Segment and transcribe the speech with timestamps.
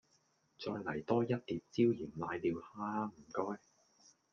[0.57, 2.27] 再黎多一碟椒鹽瀨尿
[2.59, 3.59] 蝦吖唔該